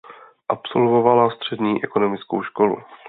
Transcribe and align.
Absolvovala 0.49 1.29
střední 1.29 1.83
ekonomickou 1.83 2.43
školu. 2.43 2.77